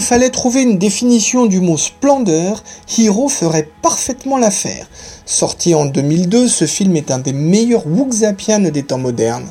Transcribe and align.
Fallait 0.00 0.30
trouver 0.30 0.62
une 0.62 0.78
définition 0.78 1.46
du 1.46 1.60
mot 1.60 1.76
splendeur, 1.76 2.64
Hero 2.98 3.28
ferait 3.28 3.68
parfaitement 3.82 4.38
l'affaire. 4.38 4.88
Sorti 5.24 5.74
en 5.74 5.84
2002, 5.84 6.48
ce 6.48 6.66
film 6.66 6.96
est 6.96 7.12
un 7.12 7.18
des 7.18 7.34
meilleurs 7.34 7.86
Wuxapian 7.86 8.60
des 8.60 8.82
temps 8.82 8.98
modernes. 8.98 9.48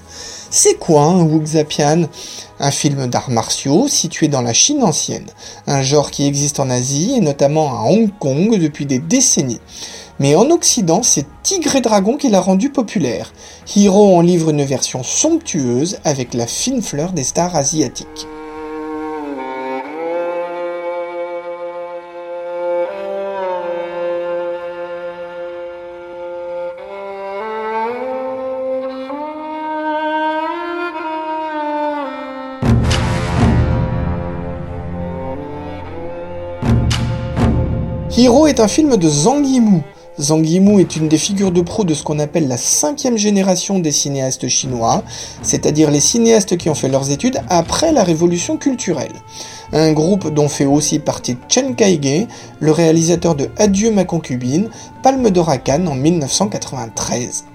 C'est 0.49 0.77
quoi 0.77 1.03
un 1.03 1.23
Wuxapian 1.23 2.07
Un 2.59 2.71
film 2.71 3.07
d'arts 3.07 3.29
martiaux 3.29 3.87
situé 3.87 4.27
dans 4.27 4.41
la 4.41 4.51
Chine 4.51 4.83
ancienne, 4.83 5.27
un 5.67 5.81
genre 5.81 6.11
qui 6.11 6.25
existe 6.25 6.59
en 6.59 6.69
Asie 6.69 7.13
et 7.15 7.21
notamment 7.21 7.79
à 7.79 7.83
Hong 7.83 8.09
Kong 8.19 8.57
depuis 8.59 8.87
des 8.87 8.99
décennies. 8.99 9.61
Mais 10.17 10.35
en 10.35 10.49
Occident, 10.49 11.03
c'est 11.03 11.27
Tigre 11.43 11.77
et 11.77 11.81
Dragon 11.81 12.17
qui 12.17 12.27
l'a 12.27 12.41
rendu 12.41 12.69
populaire. 12.69 13.31
Hero 13.77 14.17
en 14.17 14.21
livre 14.21 14.49
une 14.49 14.65
version 14.65 15.03
somptueuse 15.03 15.99
avec 16.03 16.33
la 16.33 16.47
fine 16.47 16.81
fleur 16.81 17.13
des 17.13 17.23
stars 17.23 17.55
asiatiques. 17.55 18.27
Hero 38.21 38.47
est 38.47 38.59
un 38.59 38.67
film 38.67 38.97
de 38.97 39.07
Zhang 39.07 39.45
Yimou. 39.45 39.81
Zhang 40.19 40.45
Yimou 40.45 40.81
est 40.81 40.97
une 40.97 41.07
des 41.07 41.17
figures 41.17 41.53
de 41.53 41.61
proue 41.61 41.85
de 41.85 41.93
ce 41.93 42.03
qu'on 42.03 42.19
appelle 42.19 42.49
la 42.49 42.57
cinquième 42.57 43.15
génération 43.15 43.79
des 43.79 43.93
cinéastes 43.93 44.49
chinois, 44.49 45.03
c'est-à-dire 45.41 45.89
les 45.89 46.01
cinéastes 46.01 46.57
qui 46.57 46.69
ont 46.69 46.75
fait 46.75 46.89
leurs 46.89 47.11
études 47.11 47.39
après 47.47 47.93
la 47.93 48.03
révolution 48.03 48.57
culturelle. 48.57 49.13
Un 49.71 49.93
groupe 49.93 50.33
dont 50.33 50.49
fait 50.49 50.65
aussi 50.65 50.99
partie 50.99 51.37
Chen 51.47 51.75
Kaige, 51.75 52.27
le 52.59 52.71
réalisateur 52.73 53.35
de 53.35 53.51
Adieu 53.55 53.89
ma 53.89 54.03
concubine, 54.03 54.69
Palme 55.01 55.29
d'Or 55.29 55.51
en 55.87 55.95
1993. 55.95 57.45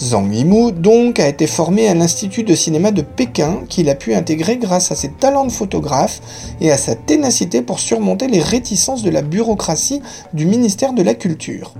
Zhang 0.00 0.32
Yimou, 0.32 0.70
donc, 0.70 1.18
a 1.18 1.26
été 1.26 1.48
formé 1.48 1.88
à 1.88 1.94
l'Institut 1.94 2.44
de 2.44 2.54
cinéma 2.54 2.92
de 2.92 3.02
Pékin, 3.02 3.64
qu'il 3.68 3.90
a 3.90 3.96
pu 3.96 4.14
intégrer 4.14 4.56
grâce 4.56 4.92
à 4.92 4.94
ses 4.94 5.10
talents 5.10 5.44
de 5.44 5.50
photographe 5.50 6.20
et 6.60 6.70
à 6.70 6.78
sa 6.78 6.94
ténacité 6.94 7.62
pour 7.62 7.80
surmonter 7.80 8.28
les 8.28 8.40
réticences 8.40 9.02
de 9.02 9.10
la 9.10 9.22
bureaucratie 9.22 10.00
du 10.34 10.46
ministère 10.46 10.92
de 10.92 11.02
la 11.02 11.14
Culture. 11.14 11.72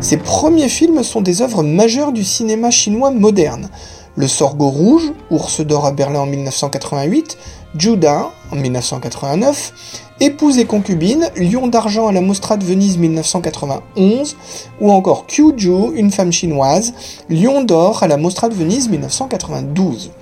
Ses 0.00 0.18
premiers 0.18 0.68
films 0.68 1.02
sont 1.02 1.22
des 1.22 1.40
œuvres 1.40 1.62
majeures 1.62 2.12
du 2.12 2.24
cinéma 2.24 2.70
chinois 2.70 3.10
moderne. 3.10 3.70
Le 4.16 4.28
Sorgho 4.28 4.68
Rouge, 4.68 5.12
Ours 5.30 5.62
d'or 5.62 5.86
à 5.86 5.92
Berlin 5.92 6.20
en 6.20 6.26
1988, 6.26 7.38
Judah 7.78 8.30
en 8.50 8.56
1989, 8.56 10.10
Épouse 10.24 10.58
et 10.58 10.66
concubine, 10.66 11.28
Lion 11.34 11.66
d'argent 11.66 12.06
à 12.06 12.12
la 12.12 12.20
Mostra 12.20 12.56
de 12.56 12.64
Venise 12.64 12.96
1991, 12.96 14.36
ou 14.80 14.92
encore 14.92 15.26
Kyuju, 15.26 15.96
une 15.96 16.12
femme 16.12 16.30
chinoise, 16.30 16.94
Lion 17.28 17.64
d'or 17.64 18.04
à 18.04 18.06
la 18.06 18.16
Mostra 18.16 18.48
de 18.48 18.54
Venise 18.54 18.88
1992. 18.88 20.12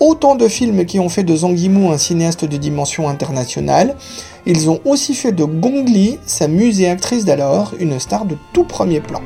Autant 0.00 0.36
de 0.36 0.48
films 0.48 0.86
qui 0.86 0.98
ont 1.00 1.10
fait 1.10 1.22
de 1.22 1.36
Zhang 1.36 1.54
Yimou 1.54 1.92
un 1.92 1.98
cinéaste 1.98 2.46
de 2.46 2.56
dimension 2.56 3.10
internationale, 3.10 3.96
ils 4.46 4.70
ont 4.70 4.80
aussi 4.86 5.14
fait 5.14 5.32
de 5.32 5.44
Gong 5.44 5.84
Li, 5.84 6.18
sa 6.24 6.48
muse 6.48 6.80
et 6.80 6.88
actrice 6.88 7.26
d'alors, 7.26 7.74
une 7.78 8.00
star 8.00 8.24
de 8.24 8.38
tout 8.54 8.64
premier 8.64 9.00
plan. 9.00 9.20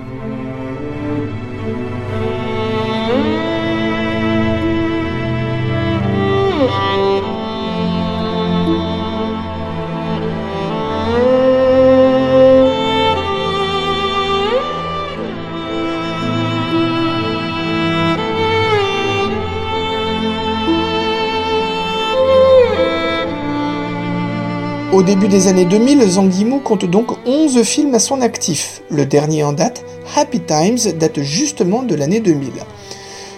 Au 25.00 25.02
début 25.02 25.28
des 25.28 25.48
années 25.48 25.64
2000, 25.64 26.02
Zhang 26.10 26.30
Yimou 26.30 26.58
compte 26.58 26.84
donc 26.84 27.26
11 27.26 27.62
films 27.62 27.94
à 27.94 27.98
son 27.98 28.20
actif. 28.20 28.82
Le 28.90 29.06
dernier 29.06 29.42
en 29.42 29.54
date, 29.54 29.82
Happy 30.14 30.40
Times, 30.40 30.92
date 30.98 31.22
justement 31.22 31.82
de 31.82 31.94
l'année 31.94 32.20
2000. 32.20 32.50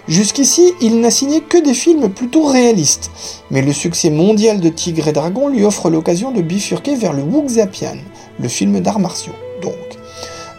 Jusqu'ici, 0.08 0.72
il 0.80 0.98
n'a 0.98 1.12
signé 1.12 1.40
que 1.40 1.62
des 1.62 1.72
films 1.72 2.08
plutôt 2.08 2.42
réalistes, 2.42 3.12
mais 3.52 3.62
le 3.62 3.72
succès 3.72 4.10
mondial 4.10 4.58
de 4.58 4.70
Tigre 4.70 5.06
et 5.06 5.12
Dragon 5.12 5.46
lui 5.46 5.64
offre 5.64 5.88
l'occasion 5.88 6.32
de 6.32 6.42
bifurquer 6.42 6.96
vers 6.96 7.12
le 7.12 7.22
Wuxapian, 7.22 7.98
le 8.40 8.48
film 8.48 8.80
d'arts 8.80 8.98
martiaux. 8.98 9.34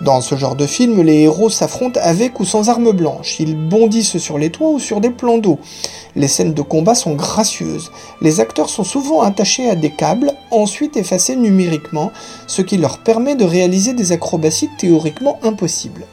Dans 0.03 0.19
ce 0.19 0.35
genre 0.35 0.57
de 0.57 0.65
film, 0.65 1.01
les 1.01 1.21
héros 1.21 1.49
s'affrontent 1.49 1.99
avec 2.03 2.41
ou 2.41 2.45
sans 2.45 2.67
armes 2.67 2.91
blanches, 2.91 3.39
ils 3.39 3.55
bondissent 3.55 4.17
sur 4.17 4.37
les 4.37 4.49
toits 4.49 4.71
ou 4.71 4.79
sur 4.79 4.99
des 4.99 5.09
plans 5.09 5.37
d'eau. 5.37 5.59
Les 6.17 6.27
scènes 6.27 6.53
de 6.53 6.61
combat 6.61 6.93
sont 6.93 7.13
gracieuses, 7.13 7.89
les 8.19 8.41
acteurs 8.41 8.67
sont 8.67 8.83
souvent 8.83 9.21
attachés 9.21 9.69
à 9.69 9.75
des 9.75 9.91
câbles, 9.91 10.33
ensuite 10.51 10.97
effacés 10.97 11.37
numériquement, 11.37 12.11
ce 12.47 12.61
qui 12.61 12.75
leur 12.75 12.97
permet 12.97 13.35
de 13.35 13.45
réaliser 13.45 13.93
des 13.93 14.11
acrobaties 14.11 14.69
théoriquement 14.77 15.39
impossibles. 15.41 16.05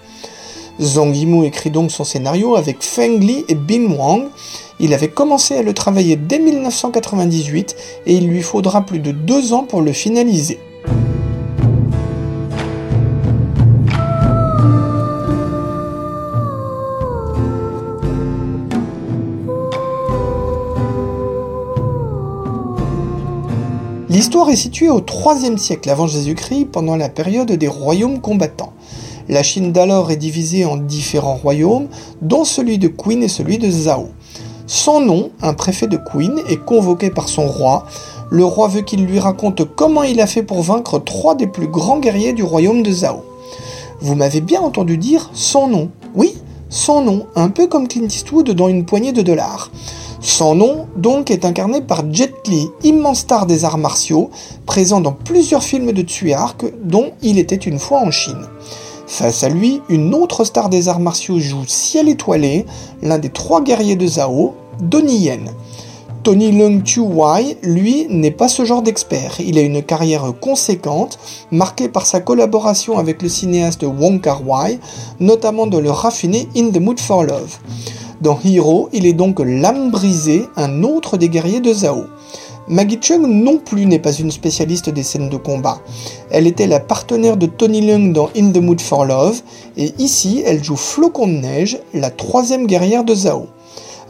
Zhang 0.81 1.13
Yimou 1.13 1.43
écrit 1.43 1.71
donc 1.71 1.91
son 1.91 2.05
scénario 2.05 2.55
avec 2.55 2.85
Feng 2.85 3.19
Li 3.19 3.45
et 3.49 3.57
Bin 3.57 3.91
Wang. 3.93 4.29
Il 4.79 4.95
avait 4.95 5.11
commencé 5.11 5.57
à 5.57 5.63
le 5.63 5.75
travailler 5.75 6.15
dès 6.15 6.39
1998 6.39 7.75
et 8.07 8.15
il 8.15 8.29
lui 8.29 8.43
faudra 8.43 8.83
plus 8.83 9.01
de 9.01 9.11
deux 9.11 9.53
ans 9.53 9.65
pour 9.65 9.83
le 9.83 9.93
finaliser. 9.93 10.61
L'histoire 24.11 24.51
est 24.51 24.57
située 24.57 24.91
au 24.91 25.01
IIIe 25.01 25.57
siècle 25.57 25.89
avant 25.89 26.09
Jésus-Christ, 26.09 26.65
pendant 26.73 26.97
la 26.97 27.09
période 27.09 27.53
des 27.53 27.69
royaumes 27.69 28.21
combattants. 28.21 28.73
La 29.29 29.45
Chine 29.45 29.71
d'alors 29.71 30.11
est 30.11 30.17
divisée 30.17 30.65
en 30.65 30.77
différents 30.77 31.37
royaumes, 31.37 31.87
dont 32.21 32.43
celui 32.43 32.79
de 32.79 32.89
Qin 32.89 33.21
et 33.21 33.29
celui 33.29 33.59
de 33.59 33.71
Zhao. 33.71 34.09
Sans 34.67 35.01
nom, 35.01 35.31
un 35.43 35.55
préfet 35.55 35.87
de 35.87 35.97
Qin 35.97 36.39
est 36.49 36.57
convoqué 36.57 37.11
par 37.11 37.29
son 37.29 37.47
roi. 37.47 37.87
Le 38.31 38.45
roi 38.45 38.67
veut 38.67 38.81
qu'il 38.81 39.07
lui 39.07 39.21
raconte 39.21 39.65
comment 39.77 40.03
il 40.03 40.21
a 40.21 40.27
fait 40.27 40.43
pour 40.43 40.63
vaincre 40.63 40.99
trois 40.99 41.37
des 41.37 41.47
plus 41.47 41.69
grands 41.69 42.01
guerriers 42.01 42.33
du 42.33 42.43
royaume 42.43 42.83
de 42.83 42.91
Zhao. 42.91 43.23
Vous 44.01 44.17
m'avez 44.17 44.41
bien 44.41 44.61
entendu 44.61 44.99
dire 44.99 45.31
sans 45.35 45.69
nom. 45.69 45.89
Oui, 46.17 46.35
sans 46.69 47.01
nom, 47.01 47.27
un 47.37 47.49
peu 47.49 47.69
comme 47.69 47.87
Clint 47.87 48.09
Eastwood 48.09 48.51
dans 48.51 48.67
une 48.67 48.87
poignée 48.87 49.13
de 49.13 49.23
dollars. 49.23 49.71
Son 50.23 50.55
nom, 50.55 50.87
donc, 50.97 51.31
est 51.31 51.47
incarné 51.47 51.81
par 51.81 52.05
Jet 52.13 52.35
Li, 52.47 52.69
immense 52.85 53.21
star 53.21 53.47
des 53.47 53.65
arts 53.65 53.79
martiaux, 53.79 54.29
présent 54.67 55.01
dans 55.01 55.13
plusieurs 55.13 55.63
films 55.63 55.93
de 55.93 56.03
Tsui 56.03 56.35
Hark, 56.35 56.67
dont 56.85 57.13
Il 57.23 57.39
était 57.39 57.57
une 57.57 57.79
fois 57.79 58.01
en 58.01 58.11
Chine. 58.11 58.47
Face 59.07 59.45
à 59.45 59.49
lui, 59.49 59.81
une 59.89 60.15
autre 60.15 60.45
star 60.45 60.69
des 60.69 60.89
arts 60.89 61.01
martiaux 61.01 61.41
joue 61.41 61.65
Ciel 61.67 62.07
étoilé, 62.07 62.67
l'un 63.03 63.19
des 63.19 63.31
trois 63.31 63.63
guerriers 63.63 63.97
de 63.97 64.07
Zhao, 64.07 64.55
Donnie 64.83 65.17
Yen. 65.17 65.51
Tony 66.23 66.53
Leung 66.53 66.85
Chu 66.85 67.01
Wai, 67.01 67.57
lui, 67.63 68.07
n'est 68.11 68.31
pas 68.31 68.49
ce 68.49 68.67
genre 68.67 68.83
d'expert. 68.83 69.37
Il 69.41 69.57
a 69.57 69.63
une 69.63 69.83
carrière 69.83 70.35
conséquente, 70.39 71.19
marquée 71.51 71.89
par 71.89 72.05
sa 72.05 72.21
collaboration 72.21 72.99
avec 72.99 73.23
le 73.23 73.31
cinéaste 73.31 73.85
Wong 73.85 74.21
Kar 74.21 74.47
Wai, 74.47 74.79
notamment 75.19 75.67
dans 75.67 75.81
le 75.81 75.91
raffiné 75.91 76.47
In 76.55 76.73
the 76.73 76.79
Mood 76.79 77.01
for 77.01 77.25
Love. 77.25 77.57
Dans 78.21 78.39
Hero, 78.45 78.91
il 78.93 79.07
est 79.07 79.15
donc 79.15 79.41
l'âme 79.43 79.91
brisée, 79.91 80.45
un 80.57 80.83
autre 80.83 81.17
des 81.17 81.31
guerriers 81.31 81.61
de 81.61 81.73
Zhao. 81.73 82.05
Maggie 82.69 82.99
Chung 83.01 83.27
non 83.27 83.57
plus 83.57 83.87
n'est 83.87 83.99
pas 83.99 84.13
une 84.13 84.31
spécialiste 84.31 84.91
des 84.91 85.03
scènes 85.03 85.31
de 85.31 85.39
combat. 85.39 85.81
Elle 86.31 86.47
était 86.47 86.67
la 86.67 86.81
partenaire 86.81 87.39
de 87.39 87.47
Tony 87.47 87.81
Leung 87.81 88.13
dans 88.13 88.29
In 88.37 88.51
the 88.53 88.59
Mood 88.59 88.83
for 88.83 89.07
Love, 89.07 89.41
et 89.79 89.95
ici 89.99 90.43
elle 90.45 90.63
joue 90.63 90.77
Flocon 90.77 91.29
de 91.29 91.33
Neige, 91.33 91.79
la 91.95 92.11
troisième 92.11 92.67
guerrière 92.67 93.05
de 93.05 93.15
Zhao. 93.15 93.47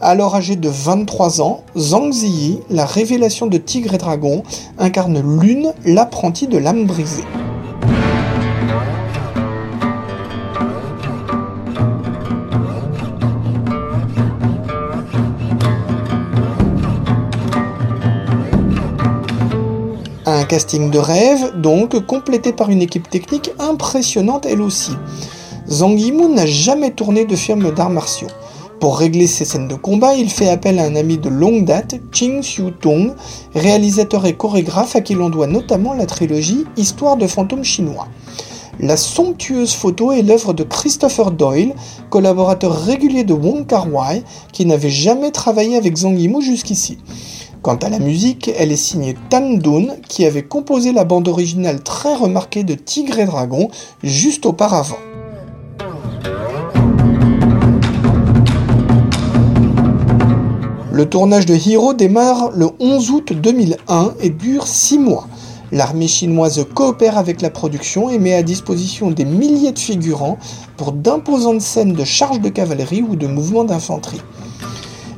Alors 0.03 0.33
âgée 0.33 0.55
de 0.55 0.67
23 0.67 1.41
ans, 1.41 1.61
Zhang 1.77 2.11
Ziyi, 2.11 2.61
la 2.71 2.87
révélation 2.87 3.45
de 3.45 3.57
Tigre 3.59 3.93
et 3.93 3.99
Dragon, 3.99 4.41
incarne 4.79 5.21
Lune, 5.39 5.73
l'apprentie 5.85 6.47
de 6.47 6.57
l'âme 6.57 6.85
brisée. 6.85 7.23
Un 20.25 20.43
casting 20.45 20.89
de 20.89 20.97
rêve, 20.97 21.61
donc, 21.61 22.03
complété 22.07 22.53
par 22.53 22.71
une 22.71 22.81
équipe 22.81 23.07
technique 23.07 23.51
impressionnante 23.59 24.47
elle 24.47 24.61
aussi. 24.61 24.93
Zhang 25.69 25.95
Yimou 25.95 26.33
n'a 26.33 26.47
jamais 26.47 26.89
tourné 26.89 27.25
de 27.25 27.35
film 27.35 27.69
d'arts 27.69 27.91
martiaux. 27.91 28.29
Pour 28.81 28.97
régler 28.97 29.27
ses 29.27 29.45
scènes 29.45 29.67
de 29.67 29.75
combat, 29.75 30.15
il 30.15 30.27
fait 30.27 30.49
appel 30.49 30.79
à 30.79 30.85
un 30.85 30.95
ami 30.95 31.19
de 31.19 31.29
longue 31.29 31.65
date, 31.65 32.01
Ching 32.11 32.41
Xiu 32.41 32.71
Tong, 32.71 33.13
réalisateur 33.53 34.25
et 34.25 34.33
chorégraphe 34.33 34.95
à 34.95 35.01
qui 35.01 35.13
l'on 35.13 35.29
doit 35.29 35.45
notamment 35.45 35.93
la 35.93 36.07
trilogie 36.07 36.65
Histoire 36.77 37.15
de 37.15 37.27
fantômes 37.27 37.63
chinois. 37.63 38.07
La 38.79 38.97
somptueuse 38.97 39.75
photo 39.75 40.11
est 40.11 40.23
l'œuvre 40.23 40.53
de 40.53 40.63
Christopher 40.63 41.29
Doyle, 41.29 41.75
collaborateur 42.09 42.75
régulier 42.75 43.23
de 43.23 43.35
Wong 43.35 43.67
Kar-wai, 43.67 44.23
qui 44.51 44.65
n'avait 44.65 44.89
jamais 44.89 45.29
travaillé 45.29 45.77
avec 45.77 45.97
Zhang 45.97 46.17
Yimou 46.17 46.41
jusqu'ici. 46.41 46.97
Quant 47.61 47.75
à 47.75 47.89
la 47.89 47.99
musique, 47.99 48.49
elle 48.57 48.71
est 48.71 48.75
signée 48.77 49.15
Tan 49.29 49.57
Dun, 49.57 49.89
qui 50.07 50.25
avait 50.25 50.41
composé 50.41 50.91
la 50.91 51.03
bande 51.03 51.27
originale 51.27 51.83
très 51.83 52.15
remarquée 52.15 52.63
de 52.63 52.73
Tigre 52.73 53.19
et 53.19 53.25
Dragon 53.25 53.69
juste 54.01 54.47
auparavant. 54.47 54.97
Le 61.01 61.09
tournage 61.09 61.47
de 61.47 61.55
Hero 61.55 61.95
démarre 61.95 62.51
le 62.53 62.69
11 62.79 63.09
août 63.09 63.33
2001 63.33 64.13
et 64.21 64.29
dure 64.29 64.67
6 64.67 64.99
mois. 64.99 65.27
L'armée 65.71 66.07
chinoise 66.07 66.63
coopère 66.75 67.17
avec 67.17 67.41
la 67.41 67.49
production 67.49 68.11
et 68.11 68.19
met 68.19 68.35
à 68.35 68.43
disposition 68.43 69.09
des 69.09 69.25
milliers 69.25 69.71
de 69.71 69.79
figurants 69.79 70.37
pour 70.77 70.91
d'imposantes 70.91 71.61
scènes 71.61 71.93
de 71.93 72.03
charge 72.03 72.39
de 72.39 72.49
cavalerie 72.49 73.01
ou 73.01 73.15
de 73.15 73.25
mouvements 73.25 73.63
d'infanterie. 73.63 74.21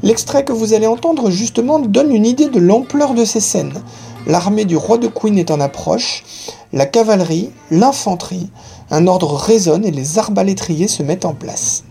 L'extrait 0.04 0.46
que 0.46 0.54
vous 0.54 0.74
allez 0.74 0.88
entendre 0.88 1.30
justement 1.30 1.80
donne 1.80 2.16
une 2.16 2.26
idée 2.26 2.48
de 2.48 2.62
l'ampleur 2.62 3.14
de 3.14 3.26
ces 3.26 3.42
scènes. 3.42 3.74
L'armée 4.26 4.64
du 4.64 4.78
roi 4.78 4.98
de 4.98 5.08
Queen 5.10 5.38
est 5.38 5.52
en 5.52 5.60
approche, 5.60 6.24
la 6.72 6.86
cavalerie, 6.86 7.50
l'infanterie, 7.72 8.50
un 8.90 9.06
ordre 9.08 9.34
résonne 9.34 9.84
et 9.84 9.92
les 9.92 10.18
arbalétriers 10.18 10.88
se 10.88 11.04
mettent 11.04 11.26
en 11.26 11.34
place. 11.34 11.84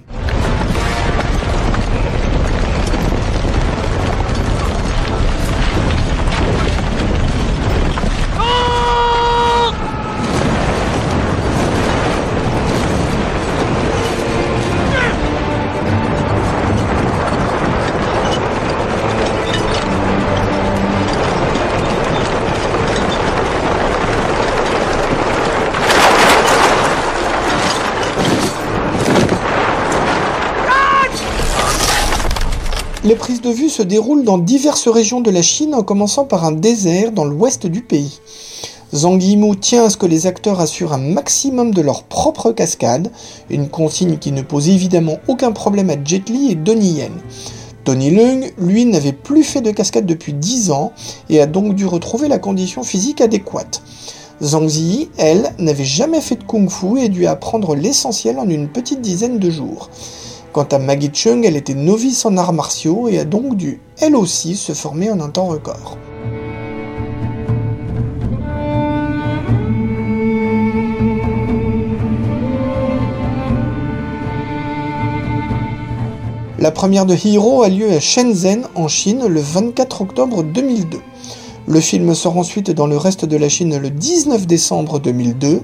Les 33.04 33.16
prises 33.16 33.40
de 33.40 33.50
vue 33.50 33.68
se 33.68 33.82
déroulent 33.82 34.22
dans 34.22 34.38
diverses 34.38 34.86
régions 34.86 35.20
de 35.20 35.30
la 35.32 35.42
Chine 35.42 35.74
en 35.74 35.82
commençant 35.82 36.24
par 36.24 36.44
un 36.44 36.52
désert 36.52 37.10
dans 37.10 37.24
l'ouest 37.24 37.66
du 37.66 37.82
pays. 37.82 38.20
Zhang 38.94 39.20
Yimou 39.20 39.56
tient 39.56 39.86
à 39.86 39.90
ce 39.90 39.96
que 39.96 40.06
les 40.06 40.28
acteurs 40.28 40.60
assurent 40.60 40.92
un 40.92 40.98
maximum 40.98 41.74
de 41.74 41.82
leur 41.82 42.04
propre 42.04 42.52
cascade, 42.52 43.10
une 43.50 43.68
consigne 43.68 44.18
qui 44.18 44.30
ne 44.30 44.42
pose 44.42 44.68
évidemment 44.68 45.18
aucun 45.26 45.50
problème 45.50 45.90
à 45.90 45.96
Jet 46.04 46.28
Li 46.28 46.52
et 46.52 46.54
Donnie 46.54 46.92
Yen. 46.92 47.12
Tony 47.82 48.10
Leung, 48.10 48.52
lui, 48.56 48.84
n'avait 48.84 49.12
plus 49.12 49.42
fait 49.42 49.62
de 49.62 49.72
cascade 49.72 50.06
depuis 50.06 50.32
10 50.32 50.70
ans 50.70 50.92
et 51.28 51.40
a 51.40 51.46
donc 51.46 51.74
dû 51.74 51.86
retrouver 51.86 52.28
la 52.28 52.38
condition 52.38 52.84
physique 52.84 53.20
adéquate. 53.20 53.82
Zhang 54.40 54.68
Ziyi, 54.68 55.08
elle, 55.18 55.52
n'avait 55.58 55.84
jamais 55.84 56.20
fait 56.20 56.36
de 56.36 56.44
kung-fu 56.44 57.00
et 57.00 57.08
dû 57.08 57.26
apprendre 57.26 57.74
l'essentiel 57.74 58.38
en 58.38 58.48
une 58.48 58.68
petite 58.68 59.00
dizaine 59.00 59.40
de 59.40 59.50
jours. 59.50 59.90
Quant 60.52 60.64
à 60.64 60.78
Maggie 60.78 61.10
Chung, 61.14 61.46
elle 61.46 61.56
était 61.56 61.72
novice 61.72 62.26
en 62.26 62.36
arts 62.36 62.52
martiaux 62.52 63.08
et 63.08 63.18
a 63.18 63.24
donc 63.24 63.56
dû, 63.56 63.80
elle 63.98 64.14
aussi, 64.14 64.54
se 64.54 64.74
former 64.74 65.10
en 65.10 65.18
un 65.20 65.30
temps 65.30 65.46
record. 65.46 65.96
La 76.58 76.70
première 76.70 77.06
de 77.06 77.14
Hero 77.14 77.62
a 77.62 77.70
lieu 77.70 77.90
à 77.90 77.98
Shenzhen, 77.98 78.66
en 78.74 78.88
Chine, 78.88 79.26
le 79.26 79.40
24 79.40 80.02
octobre 80.02 80.42
2002. 80.42 80.98
Le 81.66 81.80
film 81.80 82.14
sort 82.14 82.36
ensuite 82.36 82.70
dans 82.70 82.86
le 82.86 82.98
reste 82.98 83.24
de 83.24 83.38
la 83.38 83.48
Chine 83.48 83.78
le 83.78 83.88
19 83.88 84.46
décembre 84.46 85.00
2002. 85.00 85.62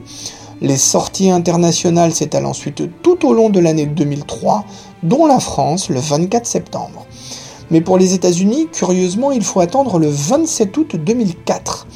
Les 0.60 0.76
sorties 0.76 1.30
internationales 1.30 2.12
s'étalent 2.12 2.46
ensuite 2.46 2.82
tout 3.02 3.26
au 3.26 3.32
long 3.32 3.48
de 3.48 3.60
l'année 3.60 3.86
2003, 3.86 4.64
dont 5.04 5.26
la 5.26 5.38
France 5.38 5.88
le 5.88 6.00
24 6.00 6.46
septembre. 6.46 7.06
Mais 7.70 7.80
pour 7.80 7.96
les 7.96 8.14
États-Unis, 8.14 8.66
curieusement, 8.72 9.30
il 9.30 9.44
faut 9.44 9.60
attendre 9.60 9.98
le 9.98 10.08
27 10.08 10.76
août 10.76 10.96
2004. 10.96 11.86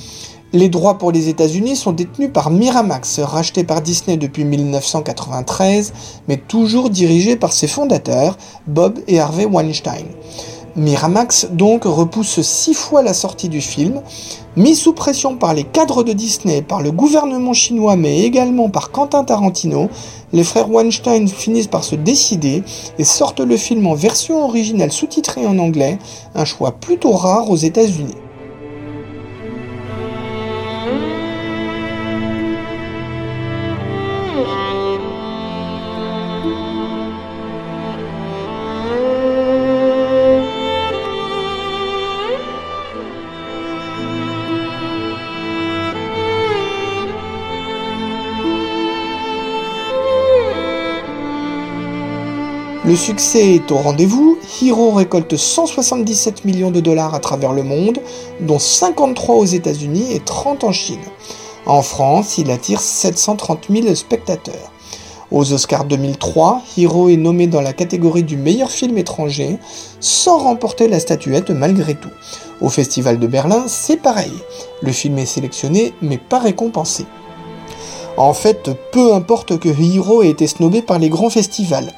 Les 0.52 0.68
droits 0.68 0.98
pour 0.98 1.12
les 1.12 1.28
États-Unis 1.28 1.76
sont 1.76 1.92
détenus 1.92 2.30
par 2.32 2.50
Miramax, 2.50 3.20
racheté 3.20 3.64
par 3.64 3.80
Disney 3.80 4.18
depuis 4.18 4.44
1993, 4.44 5.94
mais 6.28 6.36
toujours 6.36 6.90
dirigé 6.90 7.36
par 7.36 7.54
ses 7.54 7.66
fondateurs, 7.66 8.36
Bob 8.66 8.98
et 9.08 9.18
Harvey 9.18 9.46
Weinstein. 9.46 10.04
Miramax 10.74 11.48
donc 11.50 11.84
repousse 11.84 12.40
six 12.40 12.72
fois 12.72 13.02
la 13.02 13.12
sortie 13.12 13.50
du 13.50 13.60
film, 13.60 14.00
mis 14.56 14.74
sous 14.74 14.94
pression 14.94 15.36
par 15.36 15.52
les 15.52 15.64
cadres 15.64 16.02
de 16.02 16.14
Disney, 16.14 16.62
par 16.62 16.80
le 16.80 16.90
gouvernement 16.90 17.52
chinois, 17.52 17.96
mais 17.96 18.20
également 18.20 18.70
par 18.70 18.91
Quentin 18.91 19.22
Tarantino, 19.22 19.91
les 20.32 20.44
frères 20.44 20.70
Weinstein 20.70 21.29
finissent 21.29 21.67
par 21.67 21.84
se 21.84 21.94
décider 21.94 22.62
et 22.98 23.05
sortent 23.05 23.41
le 23.41 23.58
film 23.58 23.86
en 23.86 23.94
version 23.94 24.44
originale 24.44 24.93
sous-titrée 24.93 25.46
en 25.46 25.58
anglais, 25.58 25.98
un 26.34 26.46
choix 26.46 26.72
plutôt 26.72 27.12
rare 27.12 27.50
aux 27.50 27.56
États-Unis. 27.56 28.17
Le 52.93 52.99
succès 52.99 53.55
est 53.55 53.72
au 53.72 53.79
rendez-vous, 53.79 54.37
Hero 54.61 54.91
récolte 54.91 55.34
177 55.34 56.44
millions 56.44 56.70
de 56.70 56.81
dollars 56.81 57.15
à 57.15 57.20
travers 57.20 57.55
le 57.55 57.63
monde, 57.63 58.01
dont 58.41 58.58
53 58.58 59.34
aux 59.34 59.46
États-Unis 59.46 60.13
et 60.13 60.20
30 60.20 60.63
en 60.63 60.72
Chine. 60.72 61.01
En 61.65 61.81
France, 61.81 62.37
il 62.37 62.51
attire 62.51 62.82
730 62.82 63.69
000 63.70 63.94
spectateurs. 63.94 64.70
Aux 65.31 65.55
Oscars 65.55 65.87
2003, 65.87 66.61
Hero 66.77 67.08
est 67.08 67.17
nommé 67.17 67.46
dans 67.46 67.63
la 67.63 67.72
catégorie 67.72 68.25
du 68.25 68.37
meilleur 68.37 68.70
film 68.70 68.99
étranger, 68.99 69.56
sans 69.99 70.37
remporter 70.37 70.87
la 70.87 71.01
statuette 71.01 71.49
malgré 71.49 71.94
tout. 71.94 72.13
Au 72.61 72.69
Festival 72.69 73.19
de 73.19 73.27
Berlin, 73.27 73.65
c'est 73.69 74.03
pareil. 74.03 74.34
Le 74.82 74.93
film 74.93 75.17
est 75.17 75.25
sélectionné, 75.25 75.94
mais 76.03 76.19
pas 76.19 76.41
récompensé. 76.41 77.06
En 78.19 78.34
fait, 78.34 78.70
peu 78.93 79.15
importe 79.15 79.58
que 79.58 79.70
Hero 79.70 80.22
ait 80.22 80.29
été 80.29 80.46
snobé 80.46 80.82
par 80.82 80.99
les 80.99 81.08
grands 81.08 81.31
festivals. 81.31 81.91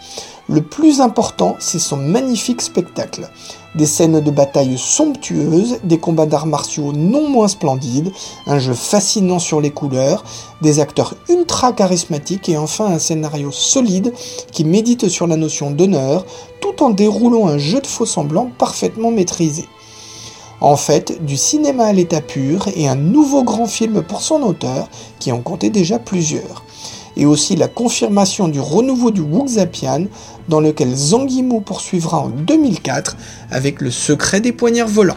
Le 0.49 0.61
plus 0.61 1.01
important, 1.01 1.57
c'est 1.59 1.79
son 1.79 1.97
magnifique 1.97 2.61
spectacle. 2.61 3.31
Des 3.77 3.87
scènes 3.87 4.21
de 4.21 4.31
bataille 4.31 4.77
somptueuses, 4.77 5.79
des 5.85 5.97
combats 5.99 6.27
d'arts 6.27 6.47
martiaux 6.47 6.93
non 6.93 7.31
moins 7.31 7.49
splendides, 7.49 8.13
un 8.47 8.59
jeu 8.59 8.75
fascinant 8.75 9.39
sur 9.39 9.63
les 9.63 9.71
couleurs, 9.71 10.23
des 10.61 10.81
acteurs 10.81 11.15
ultra 11.31 11.73
charismatiques 11.73 12.51
et 12.51 12.59
enfin 12.59 12.85
un 12.85 12.99
scénario 12.99 13.51
solide 13.51 14.13
qui 14.53 14.67
médite 14.67 15.09
sur 15.09 15.27
la 15.27 15.37
notion 15.37 15.71
d'honneur 15.71 16.27
tout 16.61 16.83
en 16.83 16.91
déroulant 16.91 17.49
un 17.49 17.57
jeu 17.57 17.81
de 17.81 17.87
faux 17.87 18.07
semblants 18.07 18.51
parfaitement 18.59 19.11
maîtrisé. 19.11 19.65
En 20.61 20.77
fait, 20.77 21.25
du 21.25 21.39
cinéma 21.39 21.85
à 21.85 21.93
l'état 21.95 22.21
pur 22.21 22.69
et 22.75 22.87
un 22.87 22.95
nouveau 22.95 23.45
grand 23.45 23.67
film 23.67 24.03
pour 24.03 24.21
son 24.21 24.43
auteur, 24.43 24.89
qui 25.19 25.33
en 25.33 25.41
comptait 25.41 25.71
déjà 25.71 25.99
plusieurs. 25.99 26.65
Et 27.17 27.27
aussi 27.27 27.57
la 27.57 27.69
confirmation 27.69 28.49
du 28.49 28.61
renouveau 28.61 29.11
du 29.11 29.21
Wuxapian, 29.21 30.07
dans 30.49 30.61
lequel 30.61 30.95
Zhang 30.95 31.31
Yimou 31.31 31.61
poursuivra 31.61 32.19
en 32.19 32.29
2004 32.29 33.17
avec 33.51 33.81
Le 33.81 33.91
secret 33.91 34.41
des 34.41 34.53
poignards 34.53 34.89
volants. 34.89 35.17